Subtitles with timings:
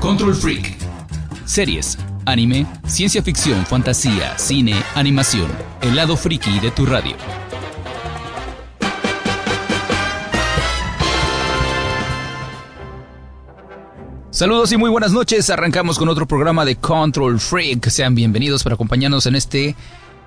[0.00, 0.78] Control Freak.
[1.44, 5.50] Series, anime, ciencia ficción, fantasía, cine, animación.
[5.82, 7.14] El lado friki de tu radio.
[14.30, 15.50] Saludos y muy buenas noches.
[15.50, 17.90] Arrancamos con otro programa de Control Freak.
[17.90, 19.76] Sean bienvenidos para acompañarnos en este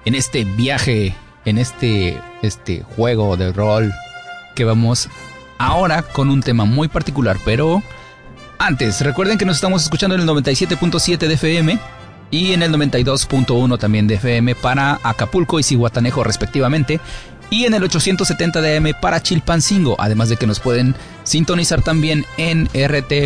[0.06, 1.16] en este viaje,
[1.46, 3.92] en este este juego de rol
[4.56, 5.10] que vamos
[5.58, 7.82] ahora con un tema muy particular, pero
[8.60, 11.80] antes, recuerden que nos estamos escuchando en el 97.7 de FM
[12.32, 17.00] y en el 92.1 también de FM para Acapulco y Cihuatanejo respectivamente
[17.50, 22.26] y en el 870 de AM para Chilpancingo, además de que nos pueden sintonizar también
[22.38, 23.26] en rtvgro.net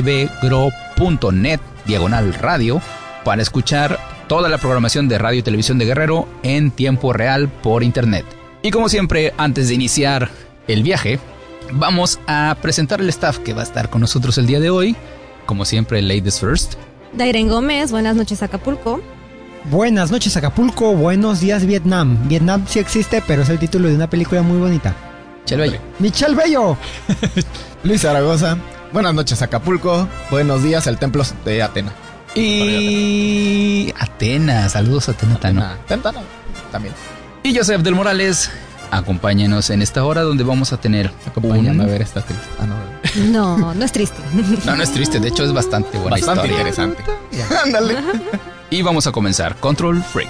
[1.86, 2.82] diagonal radio
[3.24, 7.84] para escuchar toda la programación de radio y televisión de Guerrero en tiempo real por
[7.84, 8.26] internet.
[8.62, 10.30] Y como siempre, antes de iniciar
[10.68, 11.20] el viaje,
[11.72, 14.98] vamos a presentar el staff que va a estar con nosotros el día de hoy.
[15.48, 16.74] Como siempre, Ladies First.
[17.14, 19.02] Dairen Gómez, buenas noches Acapulco.
[19.72, 22.28] Buenas noches Acapulco, buenos días Vietnam.
[22.28, 24.94] Vietnam sí existe, pero es el título de una película muy bonita.
[25.44, 25.80] Michelle Bello.
[26.00, 26.78] Michelle Bello.
[27.84, 28.58] Luis Zaragoza.
[28.92, 30.08] Buenas noches Acapulco.
[30.30, 31.94] Buenos días el templo de Atena.
[32.36, 35.36] Y Atenas, saludos a Atena.
[35.36, 35.78] Atena.
[36.74, 36.94] También.
[37.44, 38.52] Y Joseph del Morales,
[38.92, 42.46] acompáñenos en esta hora donde vamos a tener Acompañando un- a ver esta triste.
[42.60, 42.76] Ah, no.
[43.32, 44.18] No, no es triste.
[44.66, 46.58] No, no es triste, de hecho es bastante buena Bastante historia.
[46.70, 47.04] interesante.
[47.66, 47.96] Ándale.
[48.70, 49.56] Y vamos a comenzar.
[49.58, 50.30] Control Freak.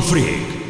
[0.00, 0.60] Control Freak.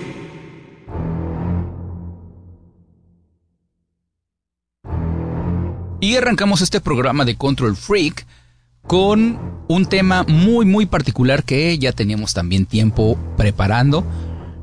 [6.00, 8.26] Y arrancamos este programa de Control Freak
[8.86, 9.38] con
[9.68, 14.04] un tema muy muy particular que ya teníamos también tiempo preparando.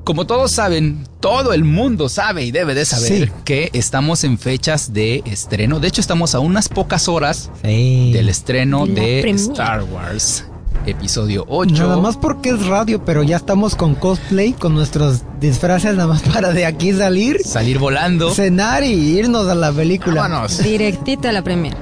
[0.03, 3.33] Como todos saben, todo el mundo sabe y debe de saber Sí.
[3.43, 5.79] que estamos en fechas de estreno.
[5.79, 8.11] De hecho, estamos a unas pocas horas Sí.
[8.13, 9.35] del estreno La de premier.
[9.51, 10.45] Star Wars,
[10.87, 11.73] episodio 8.
[11.83, 16.21] Nada más porque es radio, pero ya estamos con cosplay, con nuestros disfraces nada más
[16.23, 18.31] para de aquí salir, Salir volando.
[18.33, 20.21] cenar y irnos a la película.
[20.21, 20.63] Vámonos.
[20.63, 21.75] Directita a la premier.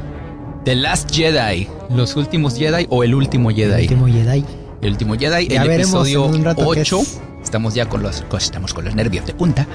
[0.66, 3.82] The Last Jedi, los últimos Jedi o el último El Jedi.
[3.84, 4.44] último Jedi.
[4.82, 7.00] El último Jedi, Ya el episodio en un rato qué 8.
[7.02, 7.22] es.
[7.44, 9.68] Estamos ya con los, estamos con los nervios de punta.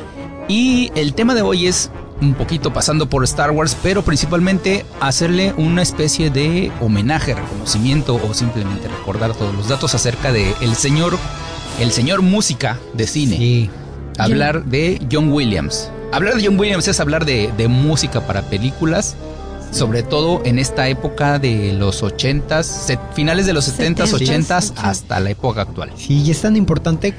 [0.48, 5.54] Y el tema de hoy es un poquito pasando por Star Wars, pero principalmente hacerle
[5.56, 11.16] una especie de homenaje, reconocimiento o simplemente recordar todos los datos acerca de el señor,
[11.78, 13.36] el señor música de cine.
[13.36, 13.70] Sí.
[14.18, 15.90] Hablar de John Williams.
[16.12, 19.16] Hablar de John Williams es hablar de, de música para películas,
[19.70, 24.72] sobre todo en esta época de los 80s, se- finales de los 70s, 70s, 80s
[24.76, 25.90] hasta la época actual.
[25.96, 27.14] Sí, y es tan importante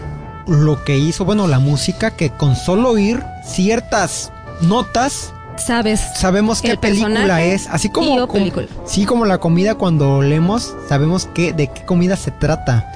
[0.48, 4.32] lo que hizo, bueno, la música, que con solo oír ciertas
[4.62, 6.02] notas Sabes.
[6.16, 7.68] sabemos qué El película es.
[7.68, 8.68] Así como, o como- película.
[8.86, 12.92] sí, como la comida cuando leemos, sabemos qué, de qué comida se trata.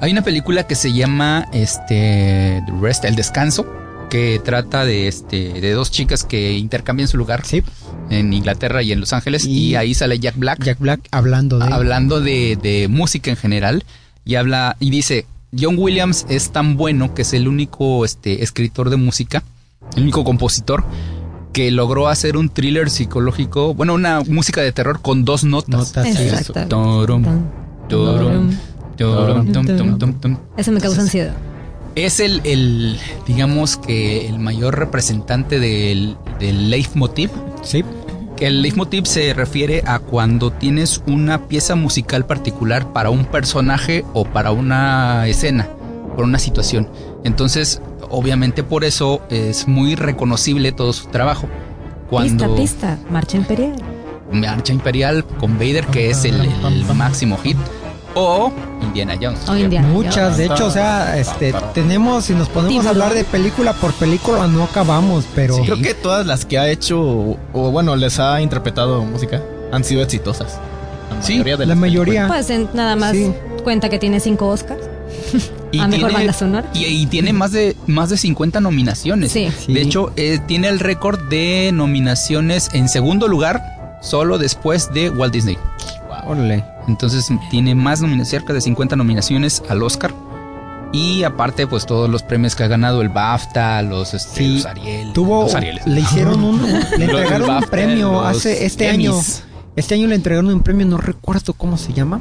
[0.00, 3.64] Hay una película que se llama este The Rest, El Descanso,
[4.10, 7.62] que trata de este de dos chicas que intercambian su lugar Sí,
[8.10, 11.58] en Inglaterra y en Los Ángeles y, Y- ahí sale Jack Black Jack Black hablando
[11.58, 13.84] de hablando de, de música en general
[14.26, 15.24] y habla y dice
[15.58, 19.42] John Williams es tan bueno que es el único este escritor de música,
[19.96, 20.84] el único compositor
[21.52, 25.92] que logró hacer un thriller psicológico, bueno, una música de terror con dos notas.
[25.94, 26.68] notas.
[26.68, 27.24] Torum.
[30.56, 31.34] Eso me causa ansiedad.
[31.94, 37.30] Es el, el, digamos que el mayor representante del, del leitmotiv.
[37.62, 37.84] Sí,
[38.36, 44.04] Que el leitmotiv se refiere a cuando tienes una pieza musical particular para un personaje
[44.14, 45.68] o para una escena,
[46.16, 46.88] por una situación.
[47.24, 47.80] Entonces,
[48.10, 51.46] obviamente por eso es muy reconocible todo su trabajo.
[52.10, 53.10] Cuando Pista, pista.
[53.10, 53.74] Marcha Imperial.
[54.32, 57.56] Marcha Imperial con Vader, que es el, el máximo hit,
[58.14, 58.50] o
[58.82, 59.48] Indiana Jones.
[59.48, 60.36] O Indiana muchas.
[60.36, 64.46] De hecho, o sea, este, tenemos, si nos ponemos a hablar de película por película,
[64.46, 65.62] no acabamos, pero Sí.
[65.62, 69.40] Creo que todas las que ha hecho, o, o bueno, les ha interpretado música,
[69.70, 70.58] han sido exitosas.
[71.10, 72.26] La Sí, mayoría de la las mayoría.
[72.26, 73.32] Pues en- nada más Sí.
[73.64, 74.82] cuenta que tiene cinco Oscars.
[75.72, 76.70] Y a mejor tiene- banda sonora.
[76.74, 79.32] Y, y tiene más de, más de 50 nominaciones.
[79.32, 79.48] Sí.
[79.64, 79.72] Sí.
[79.72, 85.32] De hecho, eh, tiene el récord de nominaciones en segundo lugar, solo después de Walt
[85.32, 85.56] Disney.
[86.26, 86.64] Órale.
[86.88, 90.12] Entonces tiene más nominaciones, cerca de 50 nominaciones al Oscar.
[90.92, 94.54] Y aparte, pues todos los premios que ha ganado, el BAFTA, los, este, Sí.
[94.56, 95.12] los Ariel.
[95.14, 95.86] Tuvo, los Arieles.
[95.86, 96.60] le hicieron un,
[96.98, 99.08] le entregaron un premio hace este Emmys.
[99.08, 99.18] año.
[99.74, 102.20] Este año le entregaron un premio, no recuerdo cómo se llama.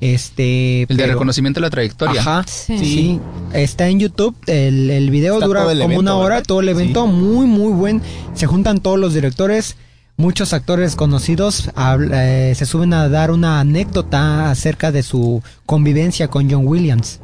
[0.00, 0.82] Este.
[0.82, 2.20] El de reconocimiento de la trayectoria.
[2.20, 2.44] Ajá.
[2.46, 2.78] Sí.
[2.78, 3.20] Sí.
[3.52, 4.34] Está en YouTube.
[4.46, 6.34] El, el video Está dura como evento, una hora.
[6.36, 6.46] ¿verdad?
[6.46, 8.02] Todo el evento muy, muy buen.
[8.34, 9.76] Se juntan todos los directores.
[10.18, 11.70] Muchos actores conocidos
[12.12, 17.20] eh, se suben a dar una anécdota acerca de su convivencia con John Williams.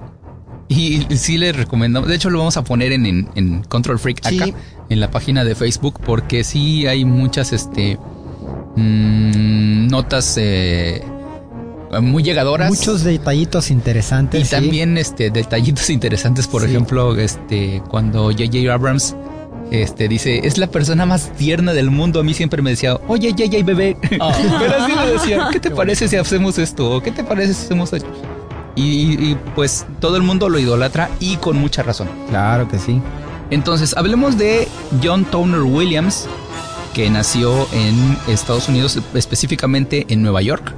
[0.68, 4.26] Y sí les recomendamos, de hecho lo vamos a poner en, en, en Control Freak
[4.26, 4.40] Sí.
[4.40, 4.54] acá,
[4.88, 7.98] en la página de Facebook, porque sí hay muchas este
[8.76, 11.02] mm, notas eh,
[12.00, 12.70] muy llegadoras.
[12.70, 14.40] Muchos detallitos interesantes.
[14.40, 14.50] y sí.
[14.50, 16.68] también este detallitos interesantes, por Sí.
[16.68, 18.72] ejemplo, este cuando J.J.
[18.72, 19.14] Abrams
[19.70, 22.20] este dice, es la persona más tierna del mundo.
[22.20, 23.64] A mí siempre me decía, oye, J.J.
[23.64, 23.96] bebé.
[24.10, 26.90] Pero así le decía, ¿qué te parece si hacemos esto?
[26.96, 28.08] ¿O ¿Qué te parece si hacemos esto?
[28.74, 28.82] Y,
[29.30, 32.08] y, pues todo el mundo lo idolatra y con mucha razón.
[32.30, 33.00] Claro que sí.
[33.50, 34.66] Entonces, hablemos de
[35.02, 36.26] John Towner Williams,
[36.94, 40.74] que nació en Estados Unidos, específicamente en Nueva York,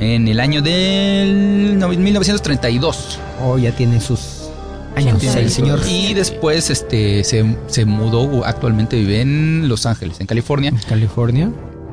[0.00, 3.18] en el año del no, 1932.
[3.42, 4.50] Oh, ya tiene sus
[4.94, 5.18] años.
[5.18, 5.80] Tiene el señor.
[5.88, 10.72] Y después este, se, se mudó, actualmente vive en Los Ángeles, en California.
[10.88, 11.50] California.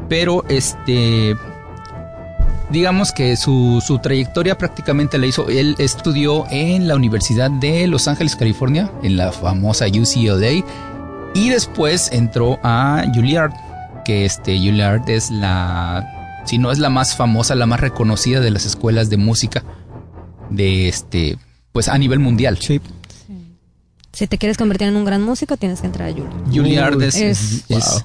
[0.09, 1.35] Pero este.
[2.69, 5.47] Digamos que su, su trayectoria prácticamente la hizo.
[5.47, 10.63] Él estudió en la Universidad de Los Ángeles, California, en la famosa UCLA.
[11.35, 13.51] Y después entró a Juilliard,
[14.05, 16.22] que este Juilliard es la.
[16.45, 19.63] Si no es la más famosa, la más reconocida de las escuelas de música
[20.49, 21.37] de este.
[21.71, 22.57] Pues a nivel mundial.
[22.59, 22.81] Sí.
[24.11, 26.51] Si te quieres convertir en un gran músico, tienes que entrar a Juilliard.
[26.53, 28.01] Juilliard es, es- es wow.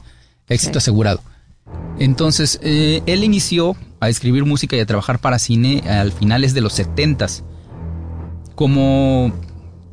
[0.48, 0.84] éxito Sí.
[0.84, 1.20] asegurado.
[1.98, 6.60] Entonces, eh, él inició a escribir música y a trabajar para cine al finales de
[6.62, 7.42] los 70s.
[8.54, 9.32] Como,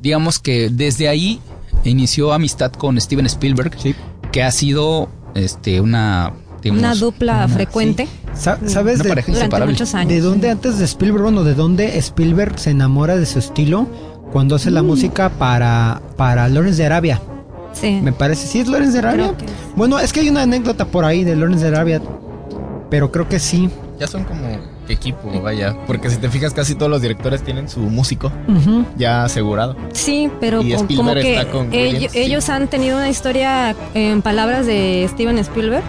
[0.02, 1.40] digamos que desde ahí
[1.84, 3.94] inició amistad con Steven Spielberg, Sí.
[4.32, 9.32] que ha sido este, una, digamos, Una dupla una- frecuente ¿Sabes una de, pareja durante
[9.32, 9.74] inseparable.
[9.74, 10.10] muchos años.
[10.10, 13.88] de dónde antes de Spielberg, bueno, de dónde Spielberg se enamora de su estilo
[14.32, 14.88] cuando hace la Mm.
[14.88, 17.22] música para, para Lawrence de Arabia?
[17.74, 18.00] Sí.
[18.02, 19.34] Me parece, ¿sí es Lawrence de Arabia?
[19.36, 22.02] Creo que- Bueno, es que hay una anécdota por ahí de Lawrence de Arabia,
[22.90, 23.70] pero creo que sí.
[24.00, 24.42] Ya son como
[24.90, 25.76] equipo, vaya.
[25.88, 28.32] Porque si te fijas, casi todos los directores tienen su músico
[28.98, 29.76] ya asegurado.
[29.94, 34.66] Sí, pero Y Spielberg como que está con ellos han tenido una historia, en palabras
[34.66, 35.84] de Steven Spielberg,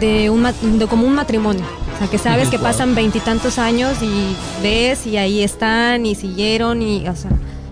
[0.00, 1.64] de un ma- de como un matrimonio.
[1.94, 6.80] O sea, que sabes que pasan veintitantos años y ves y ahí están y siguieron
[6.80, 7.30] y, o sea,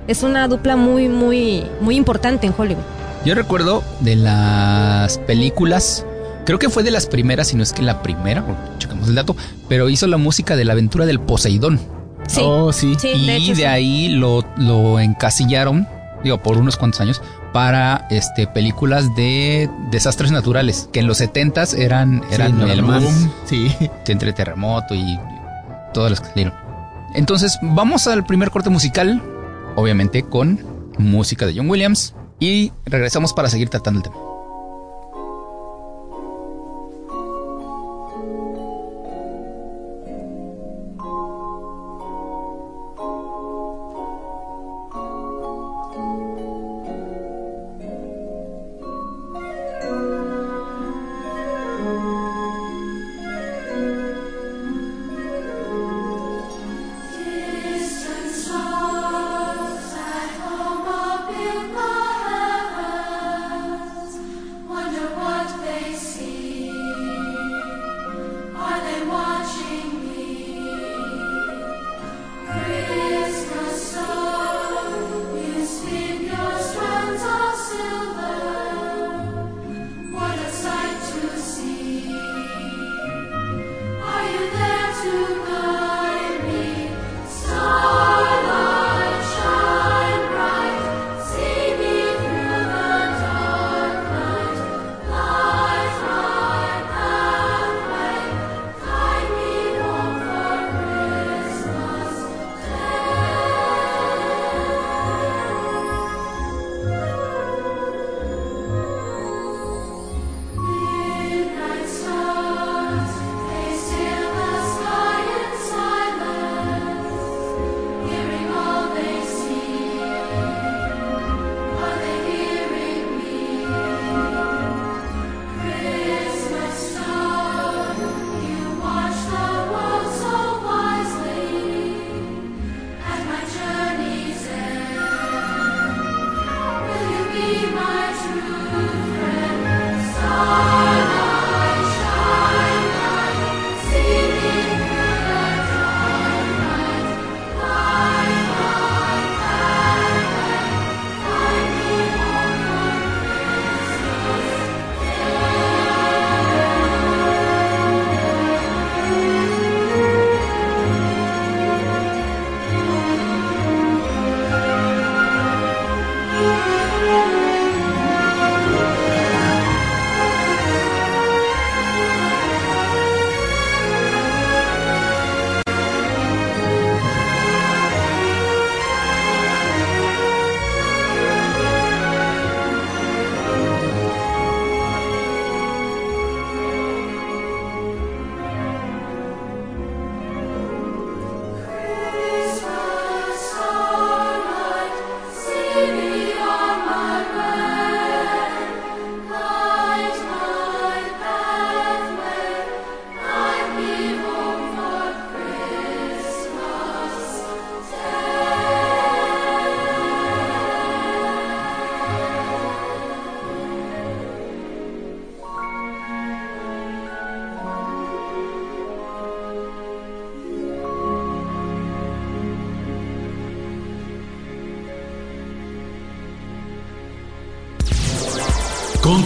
[0.09, 2.83] es una dupla muy, muy, muy importante en Hollywood.
[3.25, 6.05] Yo recuerdo de las películas,
[6.45, 9.15] creo que fue de las primeras, si no es que la primera, porque checamos el
[9.15, 9.37] dato,
[9.69, 11.81] pero hizo la música de la aventura del Poseidón.
[12.29, 12.41] Sí.
[12.45, 12.97] Oh, sí.
[12.99, 13.65] Sí, y de hecho, de sí.
[13.65, 15.87] ahí lo, lo encasillaron,
[16.25, 17.23] digo, por unos cuantos años,
[17.53, 22.91] para este películas de desastres naturales, que en los 70s eran, eran Sí, el Boom,
[22.91, 23.05] más
[23.47, 23.75] Sí.
[24.07, 25.19] entre terremoto y
[25.93, 26.55] todas las que salieron.
[27.15, 29.23] Entonces, vamos al primer corte musical,
[29.75, 30.61] obviamente con
[30.99, 34.17] música de John Williams, y regresamos para seguir tratando el tema.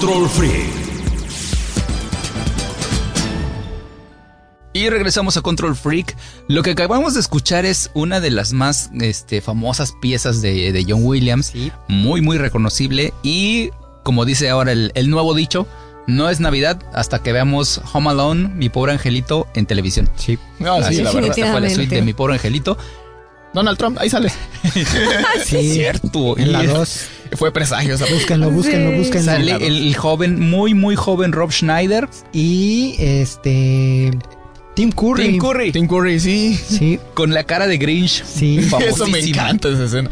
[0.00, 0.70] Control Freak.
[4.72, 6.16] Y regresamos a Control Freak.
[6.48, 10.86] Lo que acabamos de escuchar es una de las más este, famosas piezas de, de
[10.88, 11.48] John Williams.
[11.48, 11.70] Sí.
[11.88, 13.12] Muy, muy reconocible.
[13.22, 15.66] Y como dice ahora el, el nuevo dicho,
[16.06, 20.08] no es Navidad hasta que veamos Home Alone, mi pobre angelito, en televisión.
[20.16, 20.38] Sí.
[20.58, 21.30] No, Así sí, la es, verdad.
[21.38, 22.78] esta fue la suite de mi pobre angelito.
[23.52, 24.32] Donald Trump, ahí sale.
[25.44, 25.74] Sí.
[25.74, 26.38] Cierto.
[26.38, 27.06] En la Y 2.
[27.32, 29.32] Fue presagio esa Búsquenlo, búsquenlo, búsquenlo.
[29.32, 32.08] Sale el, el joven, muy, muy joven Rob Schneider.
[32.32, 34.10] Y este.
[34.74, 35.24] Tim Curry.
[35.28, 35.72] Tim Curry.
[35.72, 36.54] Tim Curry, sí.
[36.56, 38.24] Sí, Con la cara de Grinch.
[38.24, 38.58] sí.
[38.80, 40.10] Eso me encanta esa escena.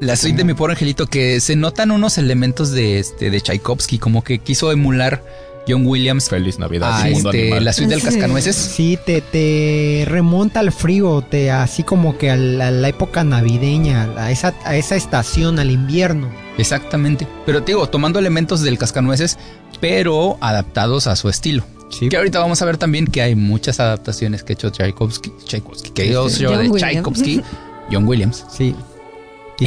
[0.00, 3.98] La suite de mi pobre angelito, que se notan unos elementos de este de Tchaikovsky,
[3.98, 5.24] como que quiso emular
[5.68, 7.64] John Williams Feliz Navidad, a mundo este, animal.
[7.64, 8.56] la suite del cascanueces.
[8.56, 13.24] Sí, te, te remonta al frío, te así como que a la, a la época
[13.24, 16.30] navideña, a esa, a esa estación, al invierno.
[16.56, 17.26] Exactamente.
[17.46, 19.38] Pero te digo, tomando elementos del cascanueces,
[19.80, 21.64] pero adaptados a su estilo.
[21.90, 22.08] Sí.
[22.08, 25.90] Que ahorita vamos a ver también que hay muchas adaptaciones que ha hecho Tchaikovsky, Tchaikovsky
[25.90, 26.92] que hizo Este, yo John de Williams.
[26.92, 27.42] Tchaikovsky,
[27.90, 28.74] John Williams Sí.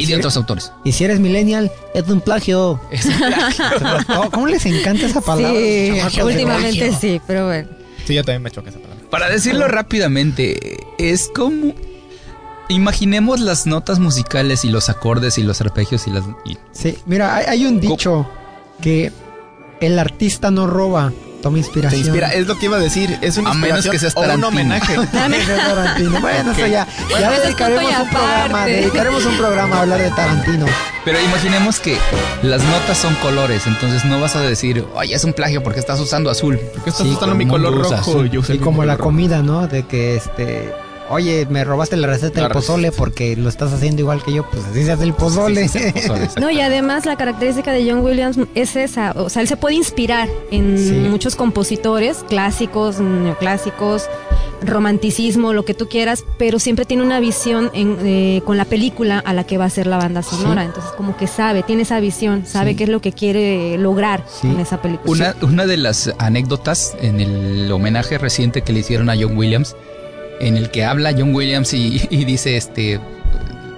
[0.00, 0.72] si de eres- otros autores.
[0.84, 2.80] Y si eres millennial, es un plagio.
[2.90, 4.30] Es un plagio.
[4.32, 5.58] ¿Cómo, les encanta esa palabra?
[5.58, 7.68] Sí, últimamente sí, pero bueno.
[8.06, 9.04] Sí, yo también me choca esa palabra.
[9.10, 11.74] Para decirlo rápidamente, es como
[12.68, 17.36] imaginemos las notas musicales y los acordes y los arpegios y las y- Sí, mira,
[17.36, 18.26] hay, hay un dicho
[18.80, 19.12] que
[19.80, 22.00] el artista no roba, toma Te inspiración.
[22.00, 23.18] inspira, es lo que iba a decir.
[23.20, 24.96] Es una A menos que seas inspiración o un Tarantino.
[24.96, 25.06] homenaje.
[25.12, 26.20] Tarantino.
[26.22, 30.66] Bueno, eso ya, Bueno, dedicaremos un programa, dedicaremos un programa a hablar de Tarantino.
[31.04, 31.98] Pero imaginemos que
[32.42, 35.98] las notas son colores, entonces no vas a decir, oye, es un plagio porque estás
[36.00, 36.58] usando azul.
[36.58, 37.92] ¿Por qué estás Sí, usando mi color rojo?
[37.94, 38.30] azul.
[38.30, 39.04] Yo Y como la rojo.
[39.08, 39.66] comida, ¿no?
[39.66, 40.72] De que este,
[41.10, 44.64] oye, me robaste la receta del pozole porque lo estás haciendo igual que yo, pues
[44.64, 45.66] así se hace el pozole.
[45.66, 49.56] Pozole, No, y además la característica de John Williams es esa, o sea, él se
[49.56, 50.92] puede inspirar en Sí.
[51.10, 54.08] muchos compositores clásicos, neoclásicos,
[54.64, 59.18] romanticismo, lo que tú quieras, pero siempre tiene una visión en, eh, con la película
[59.18, 60.64] a la que va a ser la banda sonora.
[60.64, 62.76] Entonces, como que sabe, tiene esa visión, sabe Sí.
[62.76, 64.48] qué es lo que quiere lograr Sí.
[64.48, 65.34] con esa película.
[65.40, 69.76] Una, una de las anécdotas en el homenaje reciente que le hicieron a John Williams,
[70.42, 73.00] en el que habla John Williams y, y dice, este,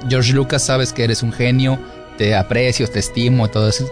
[0.09, 1.79] George Lucas, sabes que eres un genio,
[2.19, 3.89] te aprecio, te estimo, todo eso.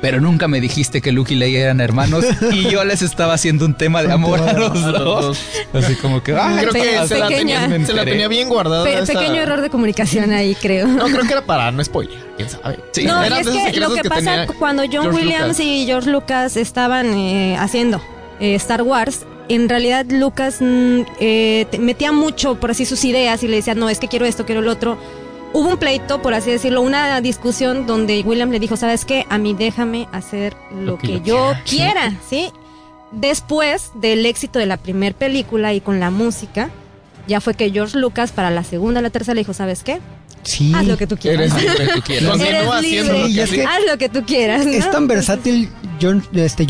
[0.00, 3.64] Pero nunca me dijiste que Luke y Leia eran hermanos y yo les estaba haciendo
[3.64, 5.38] un tema de amor a los A los dos.
[5.72, 5.84] dos.
[5.84, 8.84] Así como que, ay, Creo que se la, tenía, se la tenía bien guardada.
[8.84, 10.86] Pe- pequeño error de comunicación ahí, creo.
[10.88, 12.18] No, creo que era para no spoiler.
[12.36, 12.80] ¿Quién sabe?
[12.92, 13.04] Sí.
[13.04, 15.60] No, es de que lo que, pasa tenía cuando John George Williams Lucas.
[15.60, 18.02] y George Lucas estaban eh, haciendo
[18.40, 23.48] eh, Star Wars, en realidad Lucas mm, eh, metía mucho, por así, sus ideas y
[23.48, 24.98] le decía, no, es que quiero esto, quiero lo otro.
[25.52, 29.24] Hubo un pleito, por así decirlo, una discusión donde Williams le dijo, ¿sabes qué?
[29.28, 32.08] A mí déjame hacer lo, Lo que que, yo quiera".
[32.08, 32.50] quiera, ¿sí?
[33.12, 36.70] Después del éxito de la primera película y con la música,
[37.28, 40.00] ya fue que George Lucas para la segunda, la tercera le dijo, ¿sabes qué?
[40.42, 40.72] Sí.
[40.74, 41.52] Haz lo que tú quieras.
[41.56, 42.40] Eres lo que tú quieras.
[42.40, 43.28] Eres libre.
[43.28, 44.66] lo que Haz lo que tú quieras.
[44.66, 44.72] ¿no?
[44.72, 45.70] Es tan versátil
[46.02, 46.66] John, este,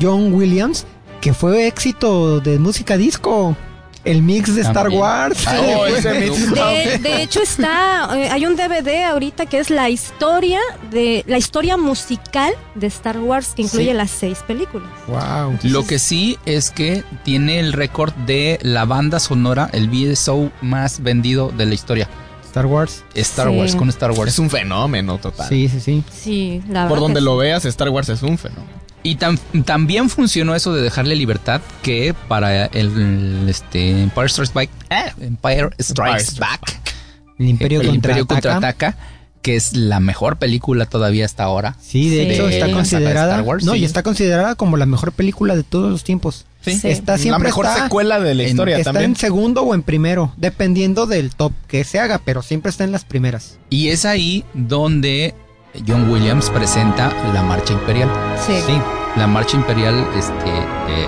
[0.00, 0.84] John Williams
[1.24, 3.56] que fue éxito de música disco.
[4.04, 5.00] El mix de Star También.
[5.00, 5.38] Wars.
[5.46, 5.92] Ah, Oh, sí.
[5.96, 6.50] ese mix.
[6.54, 10.60] De, de hecho está, eh, hay un DVD ahorita que es la historia
[10.90, 13.96] de la historia musical de Star Wars que incluye Sí.
[13.96, 14.90] las seis películas.
[15.08, 15.56] Wow.
[15.62, 21.02] Lo que sí es que tiene el récord de la banda sonora, el VSO más
[21.02, 22.06] vendido de la historia.
[22.44, 23.02] Star Wars.
[23.14, 23.56] Star Sí.
[23.56, 24.32] Wars con Star Wars.
[24.34, 25.48] Es un fenómeno total.
[25.48, 26.04] Sí, sí, sí.
[26.12, 27.38] Sí, la Por verdad donde lo sí.
[27.46, 28.83] veas, Star Wars es un fenómeno.
[29.04, 34.70] Y tam- también funcionó eso de dejarle libertad que para el, este Empire Strikes Back,
[34.90, 36.80] eh, Empire Strikes Strikes Back,
[37.38, 38.72] El Imperio el Imperio contraataca.
[38.72, 38.96] contraataca,
[39.42, 41.76] que es la mejor película todavía hasta ahora.
[41.82, 42.30] Sí, de Sí.
[42.32, 43.32] hecho De está de considerada.
[43.34, 43.80] Star Wars, no, sí.
[43.80, 46.46] y está considerada como la mejor película de todos los tiempos.
[46.62, 46.80] Sí.
[46.84, 49.10] Está siempre la mejor está, secuela de la en- historia está también.
[49.10, 52.92] en segundo o en primero, dependiendo del top que se haga, pero siempre está en
[52.92, 53.58] las primeras.
[53.68, 55.34] Y es ahí donde
[55.86, 58.08] John Williams presenta la marcha imperial.
[58.46, 58.54] Sí.
[58.66, 58.80] Sí.
[59.16, 61.06] La marcha imperial, este, eh,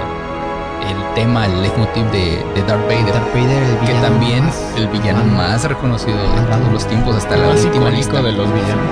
[0.90, 3.12] el tema, el leitmotiv de, de Darth Vader.
[3.12, 7.36] Darth Vader, el que también más el villano más reconocido de todos los tiempos hasta
[7.36, 8.22] la última lista.
[8.22, 8.86] de los villanos.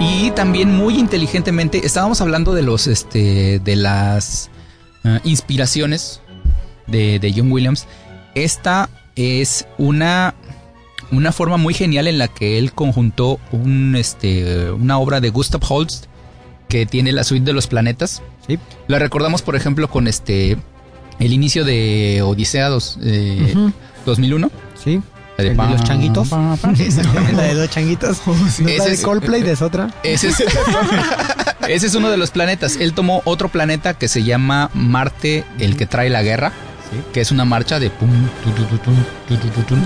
[0.00, 4.50] Y también muy inteligentemente estábamos hablando de los este de las
[5.04, 6.20] ah, inspiraciones
[6.86, 7.86] de, de John Williams.
[8.34, 10.34] Esta es una
[11.10, 15.60] una forma muy genial en la que él conjuntó un este una obra de Gustav
[15.68, 16.06] Holst
[16.68, 18.22] que tiene la suite de los planetas.
[18.46, 18.58] Sí.
[18.88, 20.56] La recordamos por ejemplo con este
[21.18, 23.72] el inicio de Odisea dos- eh, Ujú.
[24.06, 24.50] 2001.
[24.82, 25.00] Sí.
[25.38, 26.28] La El de los changuitos.
[26.80, 27.32] Exactamente.
[27.36, 28.18] La de los changuitos.
[28.26, 28.34] No
[28.76, 29.88] la de es- Coldplay, es otra.
[30.02, 30.44] Ese es,
[31.68, 32.76] ese es uno de los planetas.
[32.76, 36.52] Él tomó otro planeta que se llama Marte, el que trae la guerra,
[37.12, 38.10] que es una marcha de pum,
[38.44, 39.76] tu, tu, tu,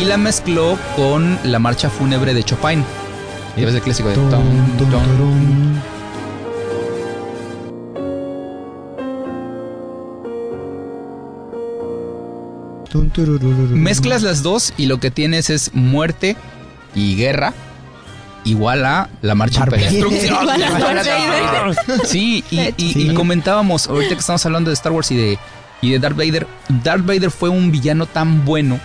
[0.00, 2.84] Y la mezcló con la marcha fúnebre de Chopin.
[3.56, 4.42] Y ves el clásico de tom, tom,
[13.10, 13.76] tururururu.
[13.76, 16.36] Mezclas las dos y lo que tienes es muerte
[16.94, 17.52] y guerra
[18.44, 19.92] igual a la marcha imperial.
[22.04, 23.14] Sí, y, y- y Sí.
[23.14, 25.38] comentábamos, ahorita que estamos hablando de Star Wars y de,
[25.82, 26.46] y de Darth Vader,
[26.82, 28.80] Darth Vader fue un villano tan bueno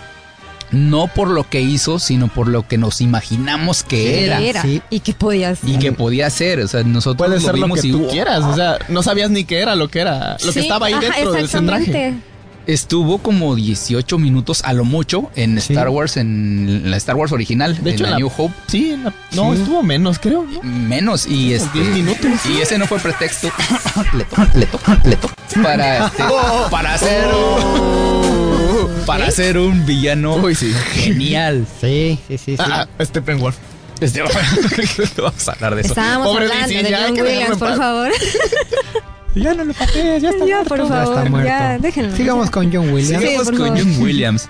[0.73, 4.41] no por lo que hizo, sino por lo que nos imaginamos que era.
[4.41, 4.61] Era.
[4.61, 4.81] Sí.
[4.89, 5.59] Y que podías.
[5.65, 7.99] Y que podía ser, o sea, nosotros Puede lo ser lo vimos que y tú
[7.99, 8.09] ¡wow!
[8.09, 8.43] quieras.
[8.43, 10.35] O sea, no sabías ni qué era lo que era.
[10.43, 12.13] Lo que estaba ahí ajá, dentro de ese traje.
[12.67, 15.73] Estuvo como 18 minutos a lo mucho en Sí.
[15.73, 18.53] Star Wars, en la Star Wars original, De en hecho, la en la- New Hope.
[18.67, 19.59] Sí, en la- no, Sí.
[19.61, 20.43] estuvo menos, creo.
[20.45, 20.61] ¿no?
[20.63, 22.31] Menos y este 10 minutos.
[22.49, 23.49] y ese no fue pretexto
[24.13, 25.29] le to- le to- le to-
[25.61, 26.23] para este,
[26.71, 27.25] para hacer
[29.05, 30.73] para hacer un villano Uy, sí.
[30.93, 32.57] genial Sí, sí, sí.
[32.57, 32.63] sí.
[32.65, 33.55] Ah, Steppenwolf.
[34.01, 34.21] Este,
[35.21, 38.11] vamos a hablar de eso Estábamos Pobre hablando DC, de John Williams, por favor.
[39.35, 40.69] Ya no lo patees, ya está Ya, muerto.
[40.69, 41.47] por Ya favor, está muerto.
[41.49, 42.15] ya, déjenlo.
[42.15, 43.23] Sigamos con John Williams.
[43.23, 43.77] Sigamos con favor.
[43.79, 44.49] John Williams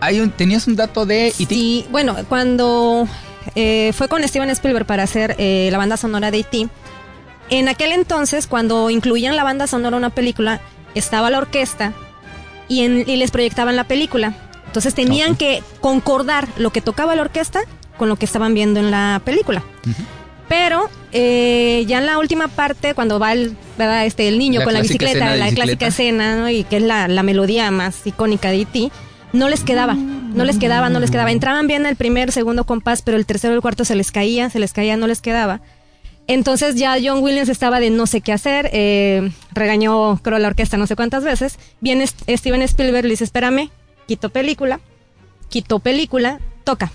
[0.00, 1.46] hay un tenías un dato de E.T.
[1.48, 3.08] Sí, bueno, cuando
[3.54, 6.68] eh, fue con Steven Spielberg para hacer eh, la banda sonora de E.T.,
[7.50, 10.60] en aquel entonces, cuando incluían la banda sonora en una película,
[10.94, 11.92] estaba la orquesta
[12.68, 14.34] y, en- y les proyectaban la película.
[14.66, 17.60] Entonces tenían que concordar lo que tocaba la orquesta
[17.96, 19.62] con lo que estaban viendo en la película.
[20.48, 24.04] Pero eh, ya en la última parte, cuando va el, ¿verdad?
[24.06, 25.54] Este, el niño La con la bicicleta, la bicicleta.
[25.54, 26.50] clásica escena, ¿no?
[26.50, 28.90] y que es la, la melodía más icónica de E.T.,
[29.32, 31.32] no les quedaba, no les quedaba, no les quedaba.
[31.32, 34.48] Entraban bien el primer, segundo compás, pero el tercero y el cuarto se les caía,
[34.48, 35.60] se les caía, no les quedaba.
[36.28, 40.76] Entonces ya John Williams estaba de no sé qué hacer, eh, regañó, creo, la orquesta
[40.76, 41.58] no sé cuántas veces.
[41.80, 43.70] Viene St- Steven Spielberg, le dice, espérame,
[44.06, 44.78] quito película,
[45.48, 46.92] quitó película, toca.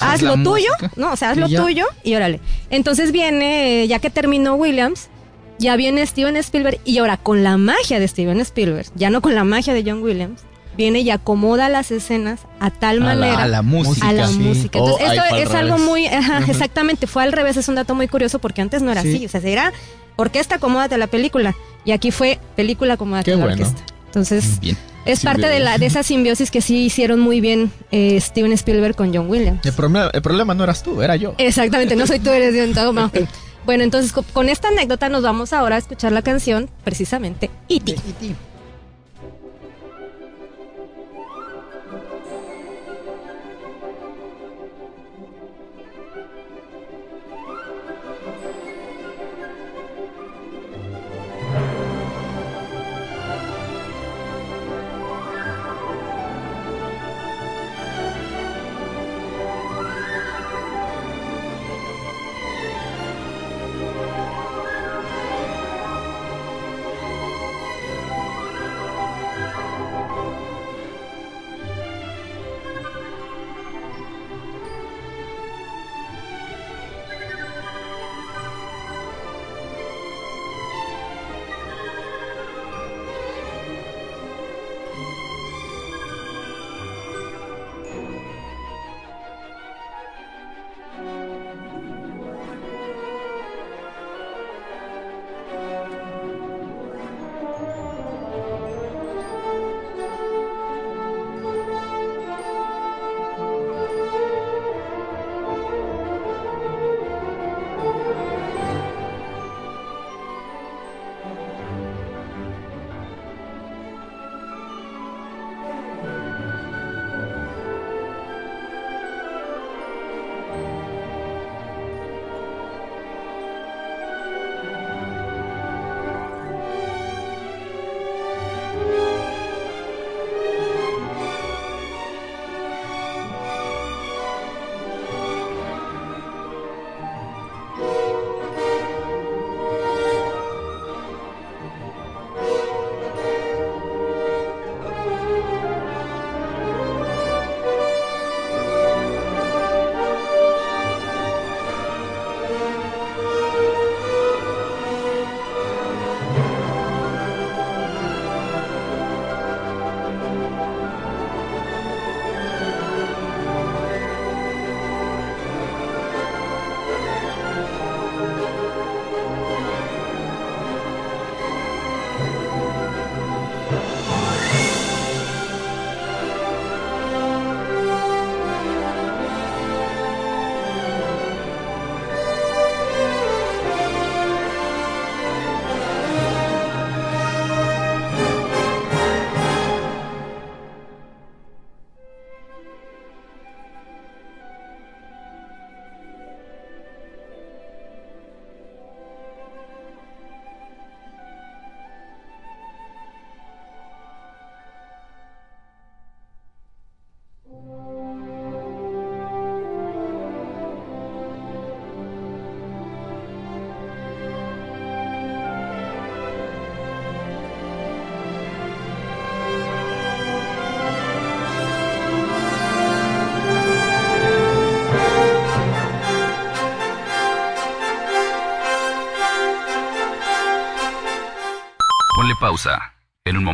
[0.00, 0.90] Haz lo tuyo, música.
[0.96, 1.12] ¿no?
[1.12, 1.60] O sea, haz lo ya.
[1.62, 2.40] tuyo y órale.
[2.70, 5.08] Entonces viene, eh, ya que terminó Williams,
[5.58, 9.34] ya viene Steven Spielberg y ahora con la magia de Steven Spielberg, ya no con
[9.34, 10.40] la magia de John Williams,
[10.76, 14.26] viene y acomoda las escenas a tal a la, manera a la música a la
[14.26, 14.38] sí.
[14.38, 14.80] música.
[14.80, 15.88] Oh, Entonces, esto es algo revés.
[15.88, 19.02] muy, ajá, exactamente, fue al revés, es un dato muy curioso porque antes no era
[19.02, 19.14] Sí.
[19.14, 19.72] así, o sea, era
[20.16, 21.54] orquesta, acomódate a la película,
[21.84, 23.62] y aquí fue película, acomódate Qué a la bueno.
[23.62, 23.84] orquesta.
[24.06, 28.20] Entonces, bien es parte de, la, de esa simbiosis que sí hicieron muy bien eh,
[28.20, 29.64] Steven Spielberg con John Williams.
[29.64, 31.34] El problema, el problema no eras tú, era yo.
[31.38, 32.90] Exactamente, no soy tú, eres todo.
[33.06, 33.16] ok.
[33.64, 37.96] Bueno, entonces co- con esta anécdota nos vamos ahora a escuchar la canción, precisamente, E.T.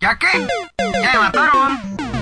[0.00, 0.46] ¿Ya qué?
[1.02, 2.15] Ya me mataron.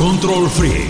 [0.00, 0.88] Control Freak.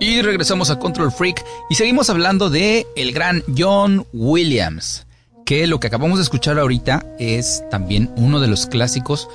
[0.00, 5.06] Y regresamos a Control Freak y seguimos hablando de el gran John Williams,
[5.46, 9.28] que lo que acabamos de escuchar ahorita es también uno de los clásicos.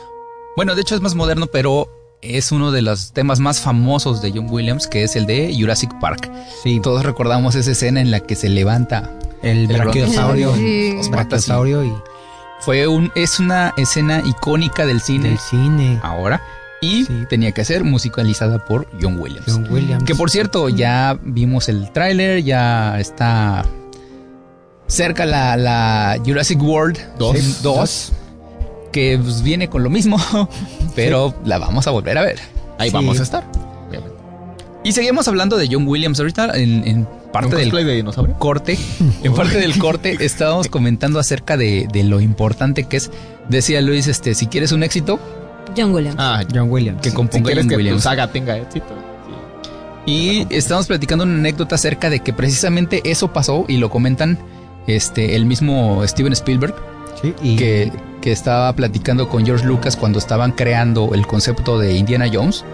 [0.57, 1.87] Bueno, de hecho es más moderno, pero
[2.21, 5.97] es uno de los temas más famosos de John Williams, que es el de Jurassic
[6.01, 6.29] Park.
[6.61, 6.81] Sí.
[6.81, 10.53] Todos recordamos esa escena en la que se levanta El El brachiosaurio.
[10.57, 10.93] Sí.
[11.09, 11.93] Brachiosaurio y
[12.65, 15.99] Fue un, es una escena icónica del cine del cine.
[16.03, 16.41] ahora
[16.81, 17.25] y Sí.
[17.29, 19.45] tenía que ser musicalizada por John Williams.
[19.47, 20.03] John Williams.
[20.03, 23.65] Que por cierto, ya vimos el tráiler, ya está
[24.87, 27.37] cerca la, la Jurassic World Dos.
[27.37, 28.11] Sí, dos,
[28.91, 30.17] que pues, viene con lo mismo,
[30.95, 32.39] pero la vamos a volver a ver.
[32.79, 32.93] Ahí Sí.
[32.95, 33.43] vamos a estar.
[34.83, 38.77] Y seguimos hablando de John Williams ahorita en, en parte ¿Un del de corte.
[39.23, 43.09] En parte del corte estábamos comentando acerca de, de lo importante que es.
[43.49, 45.19] Decía Luis, este, si quieres un éxito,
[45.75, 46.17] John Williams.
[46.19, 47.01] Ah, John Williams.
[47.01, 47.97] Que si componga quieres John que Williams.
[47.97, 48.85] tu saga tenga éxito.
[50.05, 50.11] sí.
[50.11, 54.37] Y estamos platicando una anécdota acerca de que precisamente eso pasó y lo comentan
[54.85, 56.75] este el mismo Steven Spielberg
[57.21, 57.89] Sí, y que,
[58.21, 62.65] que estaba platicando con George Lucas cuando estaban creando el concepto de Indiana Jones.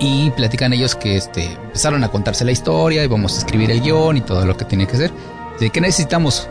[0.00, 3.82] Y platican ellos que este, empezaron a contarse la historia y vamos a escribir el
[3.82, 5.12] guion y todo lo que tiene que hacer.
[5.60, 6.48] ¿De qué necesitamos?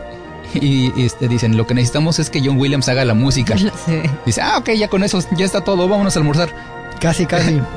[0.54, 3.56] Y, y, este, dicen, lo que necesitamos es que John Williams haga la música.
[3.86, 4.00] Sí.
[4.24, 6.50] Dice, ah, ok, ya con eso, ya está todo, vámonos a almorzar.
[7.00, 7.60] casi, casi.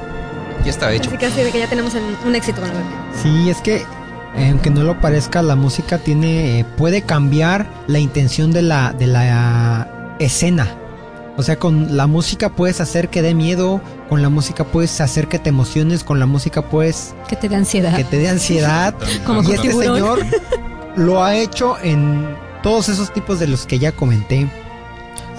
[0.64, 1.12] Ya está hecho.
[1.12, 1.94] Casi casi de que ya tenemos
[2.26, 2.72] un éxito con.
[3.22, 3.84] Sí, es que
[4.36, 9.08] aunque no lo parezca, la música tiene eh, puede cambiar la intención de la de
[9.08, 10.78] la escena.
[11.36, 15.28] O sea, con la música puedes hacer que dé miedo, con la música puedes hacer
[15.28, 17.96] que te emociones, con la música puedes Que te dé ansiedad.
[17.96, 18.94] que te dé ansiedad.
[19.26, 19.96] Como y con este tiburón.
[19.96, 20.20] señor
[20.96, 22.28] lo ha hecho en
[22.62, 24.48] todos esos tipos de los que ya comenté.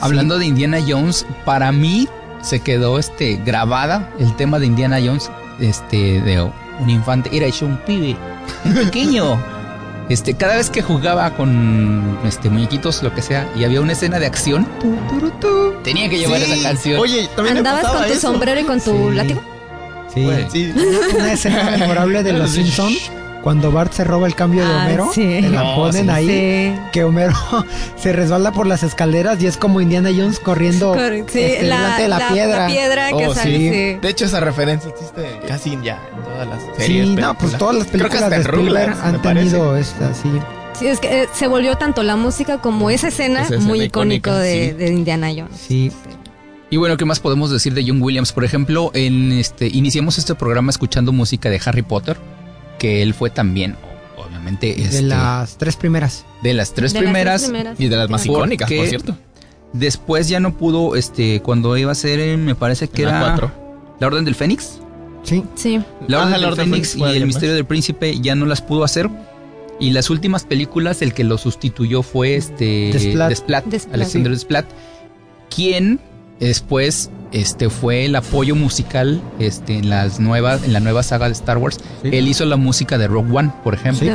[0.01, 2.09] Hablando de Indiana Jones, para mí
[2.43, 5.31] se quedó este grabada el tema de Indiana Jones,
[5.61, 6.43] este de
[6.81, 8.17] un infante, era hecho un pibe,
[8.65, 9.43] un pequeño.
[10.09, 14.19] Este, cada vez que jugaba con este muñequitos, lo que sea, y había una escena
[14.19, 16.53] de acción, tu, turu, tu, tenía que llevar Sí.
[16.53, 17.01] esa canción.
[17.01, 18.21] Oye, también me ¿Andabas con tu eso.
[18.33, 19.15] sombrero y con tu Sí.
[19.15, 19.43] látigo?
[20.13, 20.25] Sí.
[20.25, 20.51] Güey.
[20.51, 20.73] Sí.
[21.17, 23.11] Una escena memorable de los Simpsons
[23.45, 25.41] cuando Bart se roba el cambio de Ah, Homero, sí.
[25.43, 26.11] la No, ponen sí.
[26.11, 26.81] ahí Sí.
[26.93, 27.35] que Homero
[27.97, 32.09] se resbala por las escaleras y es como Indiana Jones corriendo este, la, delante de
[32.09, 32.59] la, la- piedra.
[32.61, 33.69] la piedra que Oh, sale, sí.
[33.69, 33.99] sí.
[34.01, 37.07] De hecho, esa referencia existe casi ya en todas las series.
[37.09, 40.31] Sí, no, pues todas las películas de Rugrats, han tenido esta, sí.
[40.73, 43.83] Sí, es que eh, se volvió tanto la música como esa escena Esa escena muy
[43.83, 44.73] icónico icónica, de, sí.
[44.73, 45.57] de Indiana Jones.
[45.69, 45.93] Sí,
[46.71, 48.33] Y bueno, ¿qué más podemos decir de John Williams?
[48.33, 52.17] Por ejemplo, en este iniciamos este programa escuchando música de Harry Potter,
[52.85, 53.77] que él fue también,
[54.19, 56.27] obviamente, este, de las tres primeras.
[56.43, 57.41] de las tres De las primeras.
[57.41, 57.81] tres primeras.
[57.81, 59.17] Y de las más icónicas, por cierto.
[59.73, 63.17] Después ya no pudo, este, cuando iba a ser, eh, me parece que En la
[63.17, 63.53] era cuatro.
[64.01, 64.81] la Orden del Fénix.
[65.23, 65.83] Sí, Sí.
[66.07, 68.35] La Ajá, Orden la del Orden del Fénix Fénix y el Misterio del Príncipe ya
[68.35, 69.09] no las pudo hacer.
[69.81, 73.31] Y las últimas películas, el que lo sustituyó fue este Desplat.
[73.31, 73.95] Desplat, Desplat.
[73.95, 74.67] Alexander Desplat,
[75.55, 75.99] quien
[76.41, 81.33] después este fue el apoyo musical este en las nuevas en la nueva saga de
[81.33, 81.79] Star Wars.
[82.03, 82.11] Sí.
[82.13, 84.15] Él hizo la música de Rogue One, por ejemplo,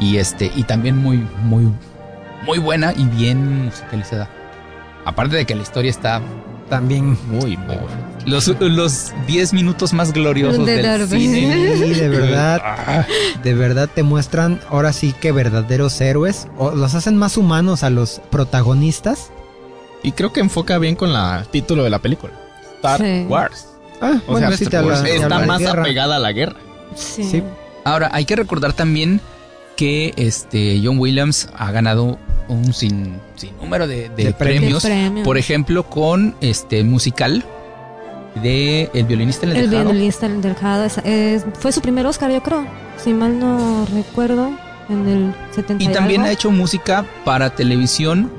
[0.00, 1.68] y este y también muy muy
[2.46, 4.28] muy buena y bien musicalizada.
[5.04, 6.20] Aparte de que la historia está
[6.68, 7.16] también.
[7.28, 7.86] Muy, muy bueno.
[8.26, 11.76] los los 10 minutos más gloriosos De del cine.
[11.76, 13.06] Sí, de verdad, Ah.
[13.42, 17.90] de verdad te muestran ahora sí que verdaderos héroes, o los hacen más humanos a
[17.90, 19.30] los protagonistas.
[20.04, 22.32] Y creo que enfoca bien con la- el título de la película.
[22.76, 23.24] Star Sí.
[23.28, 23.66] Wars.
[24.00, 25.82] Ah, O bueno, sea, sí te habla- te está más guerra.
[25.82, 26.56] apegada a la guerra.
[26.94, 27.24] Sí.
[27.24, 27.42] Sí.
[27.84, 29.20] Ahora, hay que recordar también
[29.76, 33.18] que este John Williams ha ganado un sin,
[33.60, 34.82] número de, de De premios.
[34.82, 35.24] De premios.
[35.24, 37.44] Por ejemplo, con este musical
[38.42, 40.26] de El violinista en el, El violinista
[41.04, 42.66] es- fue su primer Oscar, yo creo.
[43.02, 44.50] Si mal no recuerdo,
[44.88, 46.30] en el 70 Y también algo.
[46.30, 48.30] ha hecho música para televisión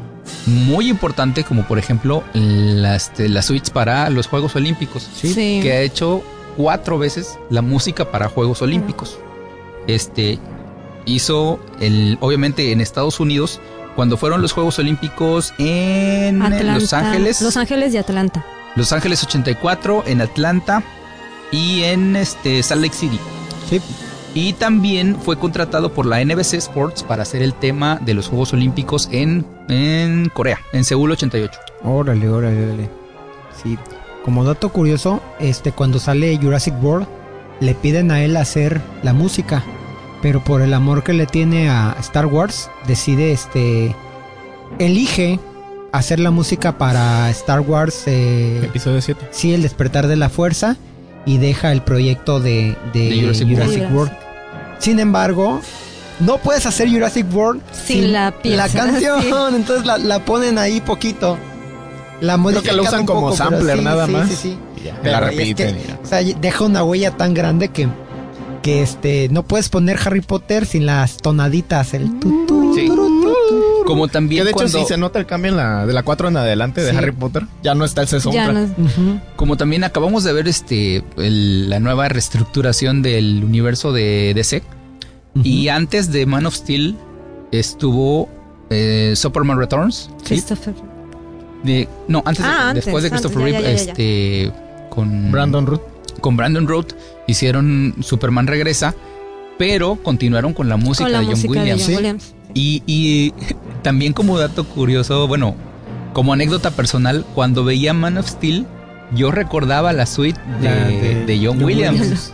[0.45, 5.07] muy importante, como por ejemplo las, este, las suites para los Juegos Olímpicos.
[5.13, 5.59] Sí.
[5.61, 6.23] que ha hecho
[6.57, 9.17] cuatro veces la música para Juegos Olímpicos.
[9.87, 10.39] Este
[11.05, 13.59] hizo el, obviamente en Estados Unidos,
[13.95, 16.79] cuando fueron los Juegos Olímpicos en Atlanta.
[16.79, 18.45] Los Ángeles, Los Ángeles y Atlanta.
[18.75, 20.83] Los Ángeles 84, en Atlanta
[21.51, 23.19] y en este Salt Lake City.
[23.69, 23.81] Sí.
[24.35, 28.51] Y también fue contratado por la NBC Sports para hacer el tema de los Juegos
[28.51, 31.57] Olímpicos en, en Corea, en Seúl 88.
[31.83, 32.89] Órale, órale, órale.
[33.63, 33.77] Sí.
[34.25, 37.07] Como dato curioso, este cuando sale Jurassic World
[37.61, 39.63] le piden a él hacer la música,
[40.21, 43.95] pero por el amor que le tiene a Star Wars decide este
[44.79, 45.39] elige
[45.93, 49.27] hacer la música para Star Wars eh, Episodio 7.
[49.31, 50.75] sí el despertar de la fuerza
[51.25, 53.95] y deja el proyecto de, de De Jurassic Jurassic, World.
[53.95, 54.24] World.
[54.79, 55.61] Sin embargo,
[56.19, 59.31] no puedes hacer Jurassic World Sin la pieza, canción, sí.
[59.55, 61.37] entonces la, la ponen ahí poquito.
[62.21, 64.29] La Creo modifican que lo usan un como poco, sampler sí, nada sí, más.
[64.29, 64.57] Sí, sí.
[64.83, 65.75] Ya, la es repiten.
[65.75, 67.87] que, o sea, deja una huella tan grande que
[68.61, 73.74] que este no puedes poner Harry Potter sin las tonaditas, el tu, tu, tu.
[73.85, 76.03] Como también Que de hecho cuando- sí se nota el cambio en la, de la
[76.03, 76.97] 4 en adelante de Sí.
[76.97, 77.43] Harry Potter.
[77.63, 78.77] Ya no está Ya soundtrack.
[78.77, 79.21] no-.
[79.35, 84.63] Como también acabamos de ver este el- la nueva reestructuración del universo de DC.
[85.43, 86.95] Y antes de Man of Steel
[87.51, 88.29] estuvo
[88.69, 90.09] eh, Superman Returns.
[90.23, 90.25] ¿sí?
[90.25, 90.73] Christopher.
[91.63, 93.91] De- no, antes, de- Ah, antes, después de Christopher Reeve, ya, ya, ya.
[93.91, 94.51] este
[94.89, 95.81] con Brandon Root.
[96.21, 96.85] con Brandon Road
[97.27, 98.95] hicieron Superman regresa,
[99.57, 101.79] pero continuaron con la música Con la de John música Williams.
[101.79, 101.95] de John Sí.
[101.97, 102.35] Williams.
[102.53, 103.33] Y, y
[103.85, 105.55] también como dato curioso, bueno,
[106.13, 108.65] como anécdota personal, cuando veía Man of Steel,
[109.13, 111.99] Yo recordaba la suite de, La de de John John Williams.
[112.01, 112.33] Williams.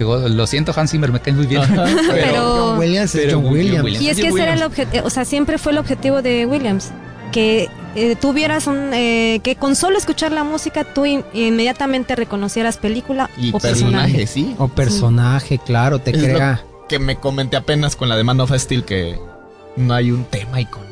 [0.00, 1.62] Digo, lo siento, Hans Zimmer, me cae muy bien.
[2.10, 3.84] Pero- John Williams es pero John Williams.
[3.84, 4.04] Williams.
[4.04, 6.90] Y es que ese era el objetivo, o sea, siempre fue el objetivo de Williams,
[7.30, 12.76] que eh, tuvieras un, eh, que con solo escuchar la música tú in- inmediatamente reconocieras
[12.78, 14.26] película Y o personaje, personaje.
[14.26, 14.54] sí.
[14.58, 16.64] O personaje, claro, te Es lo crea.
[16.88, 19.18] Que me comenté apenas con la de Man of Steel que
[19.76, 20.87] no hay un tema icónico.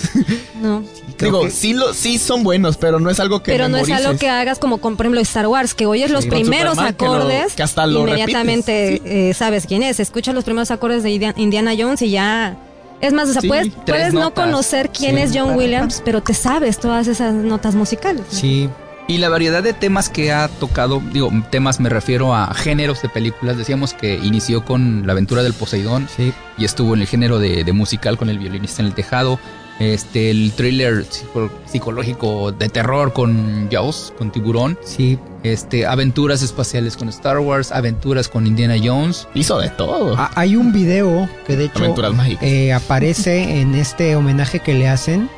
[0.60, 0.82] No.
[1.18, 3.90] Digo, que- sí, lo, sí son buenos, pero no es algo que Pero no es
[3.90, 7.04] algo que hagas como con, por ejemplo, Star Wars, que oyes los primeros Superman, que
[7.04, 10.00] lo- acordes que hasta lo inmediatamente eh, sabes quién es.
[10.00, 12.56] Escuchas los primeros acordes de Indiana, Jones y ya...
[13.00, 15.22] Es más, o sea, Sí, puedes, puedes no conocer quién Sí.
[15.22, 18.22] es John Williams, pero te sabes todas esas notas musicales.
[18.28, 18.68] Sí,
[19.08, 23.08] Y la variedad de temas que ha tocado, digo, temas me refiero a géneros de
[23.08, 23.58] películas.
[23.58, 26.32] Decíamos que inició con La aventura del Poseidón sí.
[26.56, 29.40] y estuvo en el género de, de musical con El violinista en el tejado.
[29.82, 34.78] Este, el thriller psico- psicológico de terror con Jaws, con Tiburón.
[34.84, 39.26] Sí, Este, aventuras espaciales con Star Wars, aventuras con Indiana Jones.
[39.34, 40.14] Hizo de todo.
[40.16, 42.44] Ah, hay un video que de hecho Aventuras mágicas.
[42.44, 45.28] eh, aparece en este homenaje que le hacen,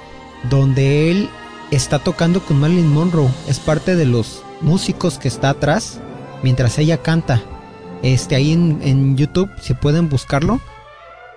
[0.50, 1.28] donde él
[1.70, 3.30] está tocando con Marilyn Monroe.
[3.48, 5.98] Es parte de los músicos que está atrás
[6.42, 7.42] mientras ella canta.
[8.02, 10.60] Este, ahí en, en YouTube, si pueden buscarlo.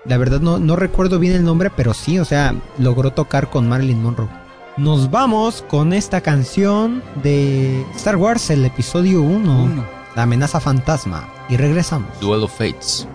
[0.08, 3.68] La verdad no, no recuerdo bien el nombre, pero sí, o sea, logró tocar con
[3.68, 4.30] Marilyn Monroe.
[4.78, 9.98] Nos vamos con esta canción de Star Wars, el episodio 1, Uno.
[10.16, 11.28] La amenaza fantasma.
[11.50, 12.20] Y regresamos.
[12.20, 13.08] Duel of Fates.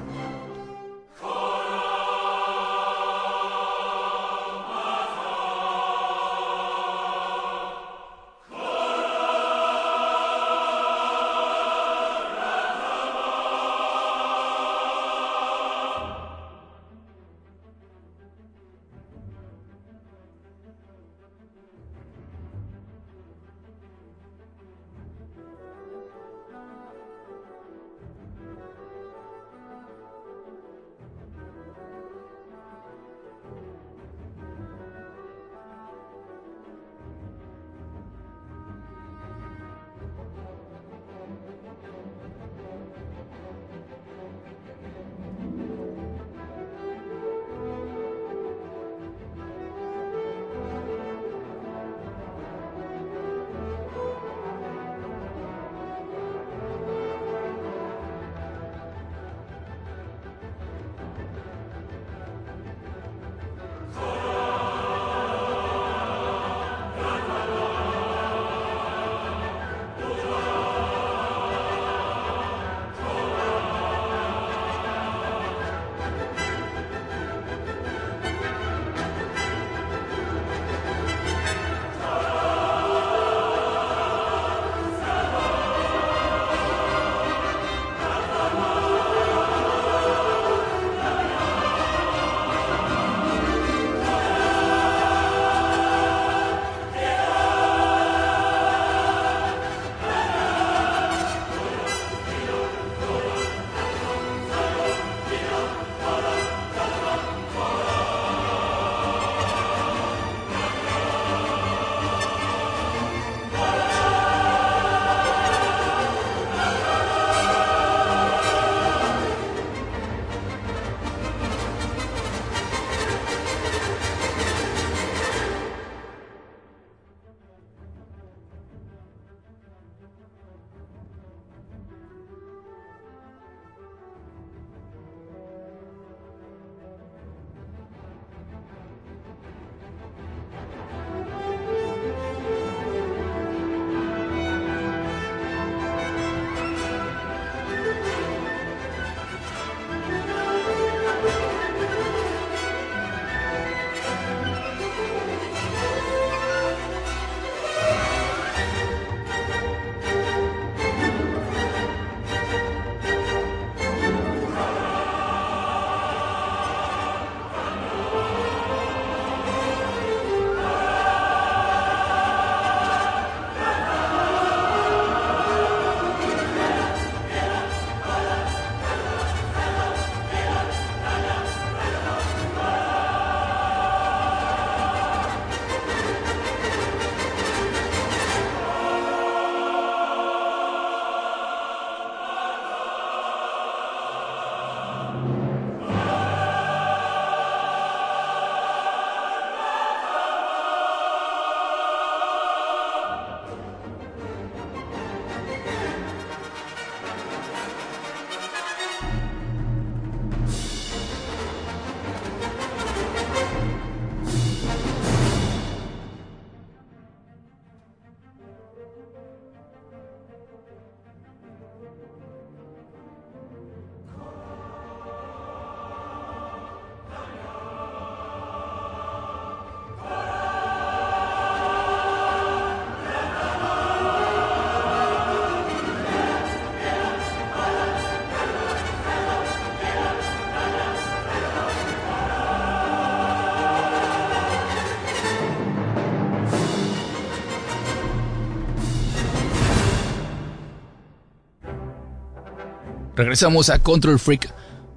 [253.25, 254.51] Regresamos a Control Freak.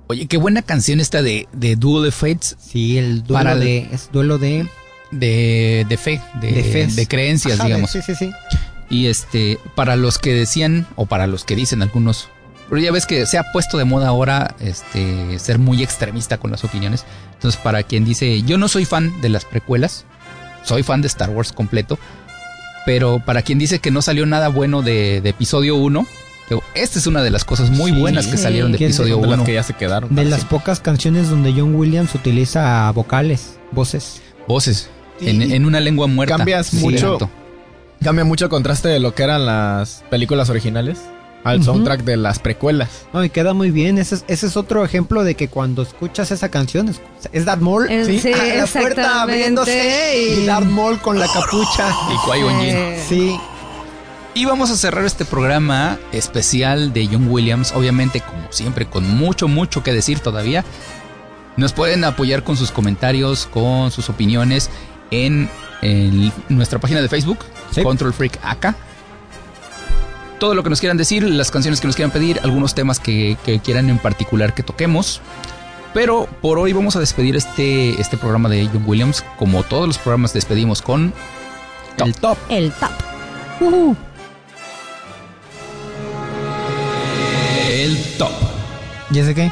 [0.07, 2.55] Oye, qué buena canción esta de, de Duel of Fates.
[2.59, 3.89] Sí, el duelo Para el- de.
[3.91, 4.67] Es duelo de.
[5.11, 7.07] De, de fe, de, De de, fes.
[7.07, 7.91] creencias, Ajá, digamos.
[7.91, 8.31] Sí, sí, sí.
[8.89, 12.27] Y este, para los que decían, o para los que dicen algunos,
[12.69, 16.51] pero ya ves que se ha puesto de moda ahora este, ser muy extremista con
[16.51, 17.05] las opiniones.
[17.33, 20.05] Entonces, para quien dice, yo no soy fan de las precuelas,
[20.63, 21.97] soy fan de Star Wars completo,
[22.85, 26.07] pero para quien dice que no salió nada bueno de, de episodio 1, digo,
[26.75, 28.43] esta es una de las cosas muy Sí, buenas que sí.
[28.43, 29.43] salieron de Que es de- episodio de las 1.
[29.45, 30.13] que ya se quedaron.
[30.13, 30.57] De las siempre.
[30.59, 34.21] pocas canciones donde John Williams utiliza vocales, voces.
[34.47, 34.89] Voces,
[35.19, 35.29] Sí.
[35.29, 36.37] en, en una lengua muerta.
[36.37, 37.17] Cambias Sí, mucho.
[38.03, 40.99] Cambia mucho el contraste de lo que eran las películas originales
[41.43, 42.89] al soundtrack de las precuelas.
[43.13, 43.97] No, y queda muy bien.
[43.97, 46.99] Ese es, ese es otro ejemplo de que cuando escuchas esa canción, es,
[47.31, 47.89] es Darth Maul.
[47.89, 50.45] Eh, sí, a la puerta abriéndose y...
[50.45, 51.89] Darth Maul con la capucha.
[52.11, 53.39] Y Qui-Gon Sí.
[54.37, 59.47] Y vamos a cerrar este programa especial de John Williams, obviamente como siempre con mucho,
[59.47, 60.65] mucho que decir todavía.
[61.55, 64.69] Nos pueden apoyar con sus comentarios, con sus opiniones
[65.09, 65.49] en,
[65.81, 67.39] en nuestra página de Facebook,
[67.71, 67.81] Sí.
[67.81, 68.75] Control Freak AK.
[70.37, 73.37] Todo lo que nos quieran decir, las canciones que nos quieran pedir, algunos temas que,
[73.45, 75.21] que quieran en particular que toquemos.
[75.93, 79.23] Pero por hoy vamos a despedir este, este programa de John Williams.
[79.39, 81.13] Como todos los programas despedimos con
[82.03, 82.37] El top.
[82.49, 82.91] El top.
[83.61, 83.95] el
[89.11, 89.51] ¿Y ese qué?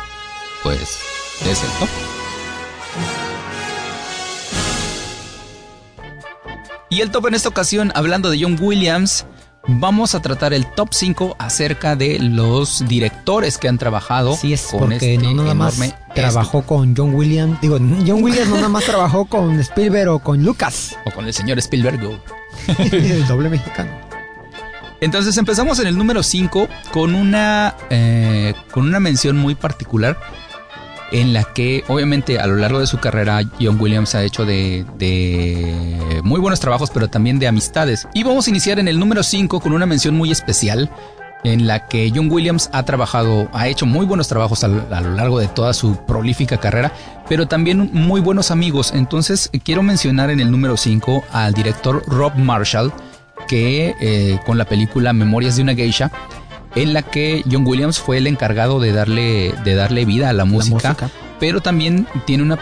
[0.63, 0.99] pues
[1.45, 1.89] es el top.
[6.89, 9.25] Y el top en esta ocasión, hablando de John Williams,
[9.67, 14.63] vamos a tratar el top 5 acerca de los directores que han trabajado Sí, es
[14.63, 15.79] con porque este no nada más
[16.13, 17.59] trabajó con John Williams.
[17.61, 20.95] Digo, John Williams no nada más trabajó con Spielberg o con Lucas.
[21.05, 21.99] o con el señor Spielberg.
[22.77, 24.12] el doble mexicano.
[25.03, 30.17] Entonces empezamos en el número 5 con una eh, con una mención muy particular
[31.11, 34.85] en la que obviamente a lo largo de su carrera John Williams ha hecho de,
[34.97, 38.07] de muy buenos trabajos pero también de amistades.
[38.13, 40.89] Y vamos a iniciar en el número 5 con una mención muy especial
[41.43, 45.11] en la que John Williams ha trabajado, ha hecho muy buenos trabajos a a lo
[45.11, 46.93] largo de toda su prolífica carrera,
[47.27, 48.93] pero también muy buenos amigos.
[48.95, 52.93] Entonces quiero mencionar en el número 5 al director Rob Marshall,
[53.47, 56.11] que eh, con la película Memorias de una Geisha,
[56.75, 60.45] en la que John Williams fue el encargado de darle, de darle vida a la
[60.45, 61.09] música, música.
[61.39, 62.57] pero también tiene una,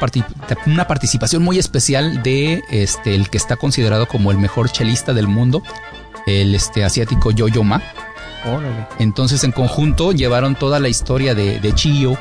[0.65, 5.27] una participación muy especial de este, el que está considerado como el mejor chelista del
[5.27, 5.63] mundo,
[6.27, 7.81] el este, asiático Yo-Yo Ma.
[8.45, 8.87] Órale.
[8.99, 12.17] Entonces en conjunto llevaron toda la historia de, de Chiyo,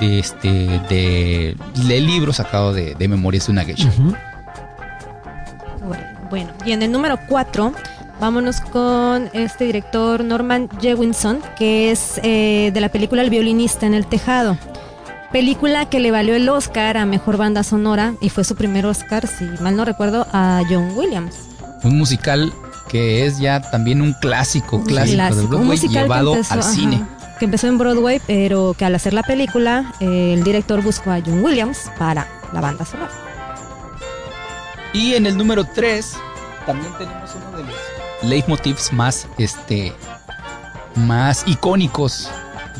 [0.00, 0.48] de este,
[0.88, 1.56] de,
[1.86, 3.90] del libro sacado de, de Memorias de una Geisha.
[6.30, 7.72] Bueno, y en el número 4,
[8.20, 13.94] vámonos con este director Norman Jewinson, que es eh, de la película El violinista en
[13.94, 14.56] el tejado.
[15.32, 19.26] Película que le valió el Oscar a Mejor Banda Sonora y fue su primer Oscar,
[19.26, 21.34] si mal no recuerdo, a John Williams.
[21.82, 22.52] Un musical
[22.88, 26.54] que es ya también un clásico, Un clásico, de clásico, un Broadway que llevado empezó-
[26.54, 27.04] al ajá, cine.
[27.40, 31.20] Que empezó en Broadway, pero que al hacer la película, eh, el director buscó a
[31.24, 33.10] John Williams para la banda sonora.
[34.94, 36.14] Y en el número 3
[36.66, 37.74] también tenemos uno de los
[38.22, 39.92] leitmotivs más, este,
[40.94, 42.30] más icónicos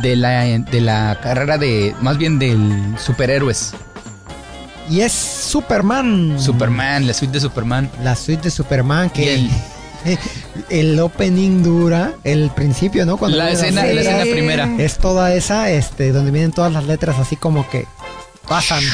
[0.00, 3.72] de la, de la carrera de, más bien del superhéroes.
[4.88, 6.36] Y es Superman.
[6.38, 7.90] Superman, la suite de Superman.
[8.02, 9.50] La suite de Superman que el-
[10.68, 13.16] el, opening dura, el principio, ¿no?
[13.20, 14.68] la, viene escena, la escena primera.
[14.78, 17.86] Es toda esa, este, donde vienen todas las letras así como que
[18.46, 18.84] pasan.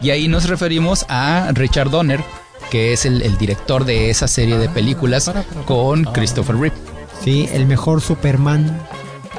[0.00, 2.22] Y ahí nos referimos a Richard Donner,
[2.70, 5.30] que es el, el director de esa serie de películas
[5.66, 6.76] con Christopher Reeve.
[7.24, 8.80] Sí, el mejor Superman.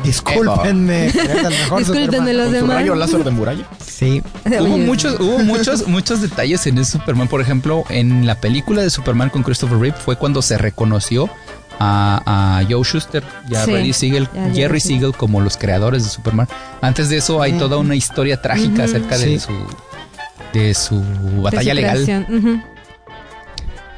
[0.04, 1.12] Discúlpenme.
[1.14, 2.38] pero es el mejor Discúlpenme Superman.
[2.38, 2.76] los Con su demás.
[2.78, 3.66] rayo láser de muralla.
[3.86, 7.28] Sí, Hubo muchos, hubo muchos, muchos detalles en ese Superman.
[7.28, 11.30] Por ejemplo, en la película de Superman con Christopher Reeve fue cuando se reconoció
[11.80, 14.88] a, a Joe Schuster y a Sí, Reddy Siegel, ya, ya, Jerry sí.
[14.90, 16.48] Siegel como los creadores de Superman.
[16.82, 19.40] Antes de eso hay toda una historia trágica acerca de Sí.
[19.40, 19.52] su
[20.54, 22.66] de su de batalla su legal.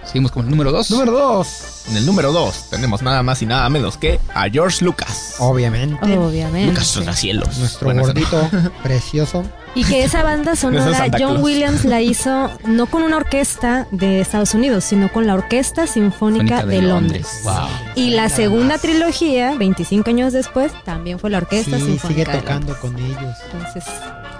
[0.05, 0.91] Seguimos con el número 2.
[0.91, 1.85] número dos.
[1.89, 5.35] En el número 2 tenemos nada más y nada menos que a George Lucas.
[5.39, 6.17] Obviamente.
[6.17, 6.67] Obviamente.
[6.71, 7.57] Lucas Rascacielos.
[7.57, 8.49] Nuestro gordito
[8.83, 9.43] precioso.
[9.75, 11.41] Y que esa banda sonora John Claus.
[11.41, 16.63] Williams la hizo no con una orquesta de Estados Unidos, sino con la Orquesta Sinfónica
[16.65, 17.41] de, Londres.
[17.43, 17.67] Wow.
[17.95, 22.07] Y la segunda trilogía, 25 años después, también fue la Orquesta Sí, Sinfónica.
[22.07, 22.77] sigue de tocando Londres.
[22.77, 23.37] con ellos.
[23.51, 23.83] Entonces,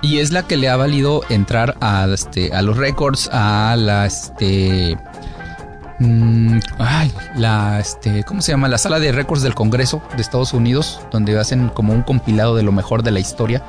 [0.04, 4.06] Y es la que le ha valido entrar a, este, a los récords, a la,
[4.06, 4.98] este,
[6.00, 8.68] mm, ay, la, este, ¿cómo se llama?
[8.68, 12.64] La sala de récords del Congreso de Estados Unidos, donde hacen como un compilado de
[12.64, 13.64] lo mejor de la historia.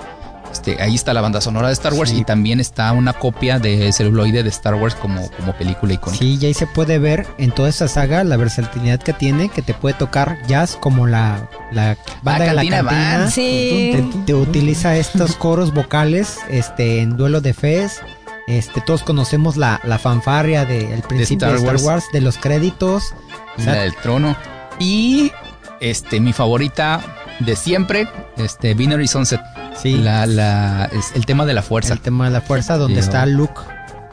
[0.54, 2.18] Este, ahí está la banda sonora de Star Wars Sí.
[2.20, 6.18] y también está una copia de celuloide de Star Wars como, como película icónica.
[6.22, 9.62] Sí, y ahí se puede ver en toda esta saga la versatilidad que tiene, que
[9.62, 13.30] te puede tocar jazz como la, la banda de la Cantina.
[13.30, 13.90] Sí.
[14.12, 18.00] Te, te utiliza estos coros vocales este, en duelo de fes.
[18.46, 21.82] Este, todos conocemos la, la fanfarria del principio de Star Star, Wars.
[21.82, 22.04] Wars.
[22.12, 23.12] de los créditos.
[23.56, 24.36] O Y sea, la del trono.
[24.78, 25.32] Y
[25.80, 27.00] este, mi favorita
[27.40, 29.40] de siempre, este, Binary Sunset.
[29.76, 31.92] sí, La, la, es el tema de la fuerza.
[31.92, 33.32] el tema de la fuerza, donde Sí, está ¿no?
[33.32, 33.60] Luke.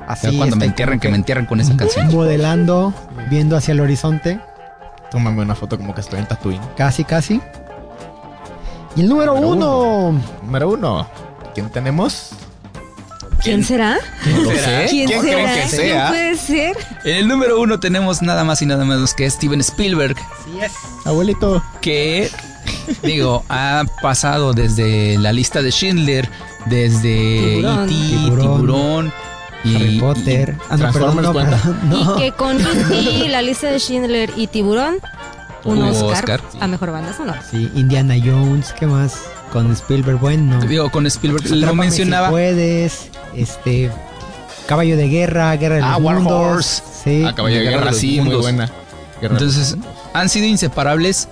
[0.07, 2.07] Así, cuando me este, entierren, que me entierren con esa canción.
[2.13, 2.93] Modelando,
[3.29, 4.39] viendo hacia el horizonte.
[5.11, 6.61] Tómame una foto como que estoy en Tatooine.
[6.75, 7.39] Casi, casi.
[8.95, 9.49] Y el número, Número
[10.11, 10.21] uno.
[10.43, 11.07] Número uno.
[11.53, 12.29] ¿Quién tenemos?
[13.43, 13.97] ¿Quién será?
[14.25, 14.61] No lo será?
[14.65, 14.87] sé.
[14.89, 15.33] ¿Quién, ¿Quién será?
[15.33, 16.07] creen que ¿Quién sea?
[16.09, 16.77] puede ser?
[17.05, 20.15] En el número uno tenemos nada más y nada menos que Steven Spielberg,
[21.05, 21.63] Abuelito.
[21.81, 22.29] que,
[23.03, 26.29] digo, ha pasado desde la lista de Schindler,
[26.67, 27.89] desde Tiburón.
[27.89, 28.55] E.T., Tiburón.
[28.57, 29.13] Tiburón,
[29.63, 30.55] y, Harry Potter.
[30.69, 31.57] ah, no, perdón, Transformers no, cuenta.
[31.57, 32.17] perdón, no.
[32.17, 32.57] Y que con
[32.93, 34.95] y la lista de Schindler y Tiburón,
[35.63, 36.57] un Oscar, Oscar, sí.
[36.61, 37.43] a mejor banda sonora.
[37.49, 39.15] Sí, Indiana Jones, ¿qué más?
[39.53, 40.63] Con Spielberg, bueno.
[40.63, 42.27] y- digo, con Spielberg lo mencionaba.
[42.27, 43.91] Si puedes, este.
[44.67, 46.33] Caballo de guerra, guerra de Ah, los War mundos.
[46.55, 46.83] Horse.
[47.03, 47.23] Sí.
[47.27, 48.71] Ah, Caballo de Guerra de Guerra, los sí, muy buena.
[49.21, 49.75] Guerra Entonces,
[50.13, 51.27] han sido inseparables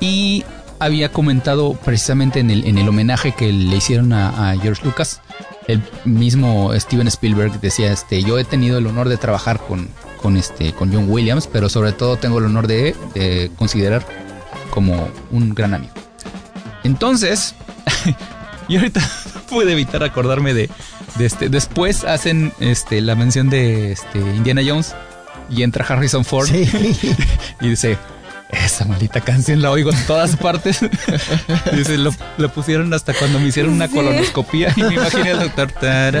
[0.00, 0.44] y
[0.78, 5.20] había comentado precisamente en el, en el homenaje que le hicieron a, a George Lucas,
[5.66, 9.88] el mismo Steven Spielberg decía, este, yo he tenido el honor de trabajar con,
[10.20, 14.06] con, este, con John Williams, pero sobre todo tengo el honor de, de considerar
[14.70, 15.92] como un gran amigo.
[16.82, 17.54] Entonces,
[18.68, 19.00] y ahorita
[19.48, 20.68] pude evitar acordarme de,
[21.16, 24.94] de este, después hacen este, la mención de este, Indiana Jones
[25.48, 26.68] y entra Harrison Ford Sí.
[27.60, 27.98] y dice,
[28.50, 30.80] esa maldita canción la oigo en todas partes.
[31.72, 33.94] dice, lo, lo pusieron hasta cuando me hicieron una Sí.
[33.94, 36.14] colonoscopía y me imaginé al doctor.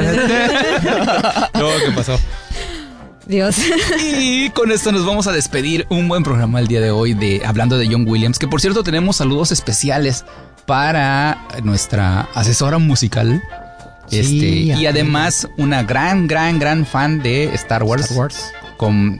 [1.54, 2.18] no, ¿qué pasó?
[3.26, 3.56] Dios.
[4.02, 5.86] Y con esto nos vamos a despedir.
[5.88, 8.82] Un buen programa el día de hoy de hablando de John Williams, que por cierto
[8.82, 10.24] tenemos saludos especiales
[10.66, 13.42] para nuestra asesora musical.
[14.08, 14.46] Sí, Este,
[14.80, 18.02] y además una gran, gran, gran fan de Star Wars.
[18.04, 18.52] Star Wars.
[18.76, 19.18] Con,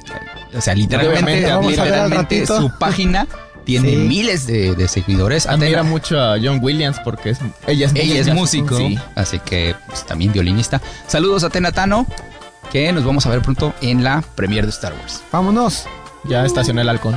[0.57, 3.27] o sea, literalmente, literalmente su página
[3.65, 3.97] tiene Sí.
[3.97, 5.47] miles de, de seguidores.
[5.47, 8.99] Admira Atena- mucho a John Williams porque es, ella es ella es músico, Sí.
[9.15, 10.81] así que pues, también violinista.
[11.07, 12.07] Saludos a Tenatano,
[12.71, 15.23] que nos vamos a ver pronto en la premiere de Star Wars.
[15.33, 15.85] Vámonos.
[16.25, 17.15] Ya estacioné el halcón.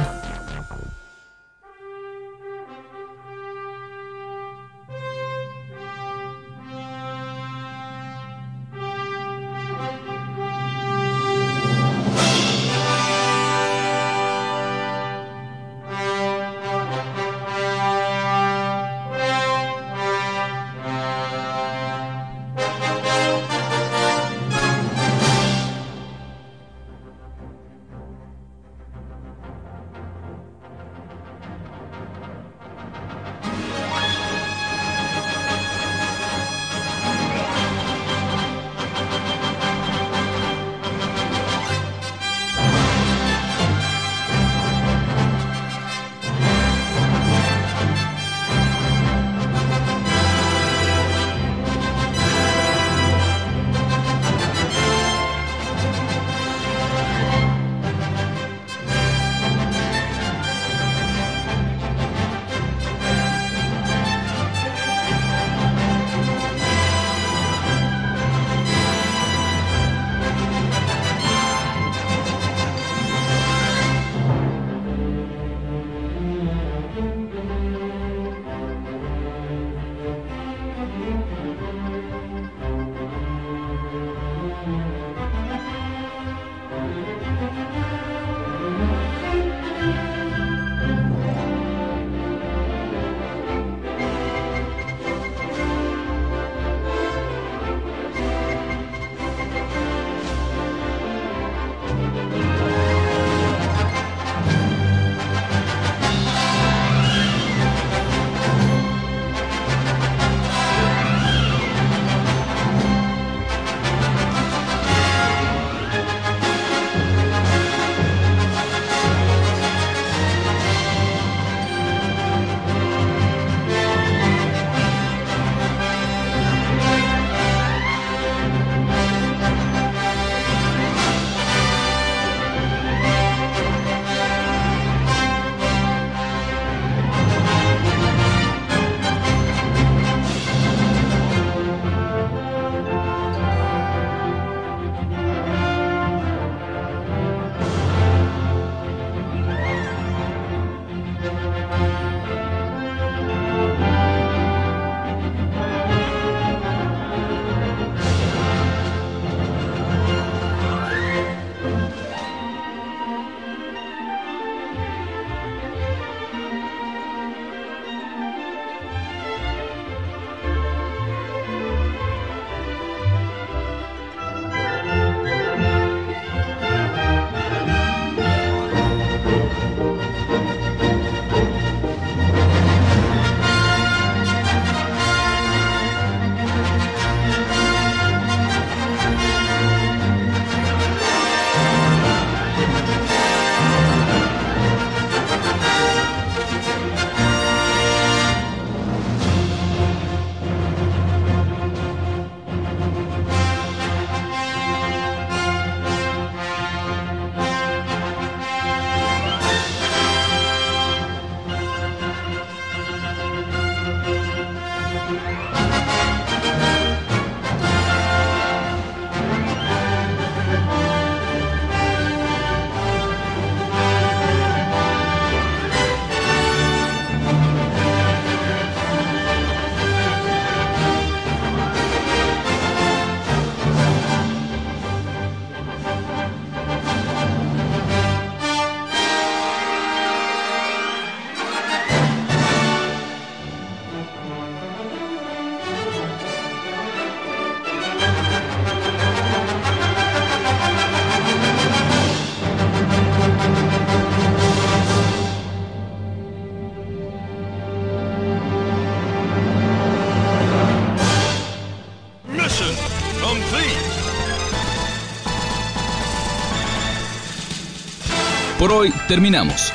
[269.07, 269.73] Terminamos.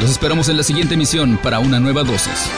[0.00, 2.50] Los esperamos en la siguiente emisión para una nueva dosis.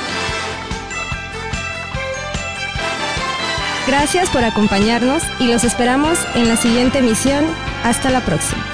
[3.86, 7.44] Gracias por acompañarnos y los esperamos en la siguiente emisión.
[7.82, 8.64] Hasta la próxima.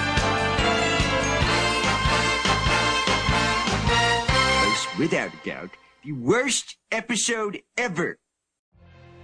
[4.99, 5.71] without a doubt,
[6.05, 8.19] the worst episode ever.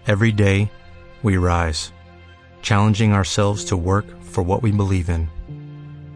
[0.06, 0.70] Every day,
[1.22, 1.92] we rise,
[2.62, 5.28] challenging ourselves to work for what we believe in.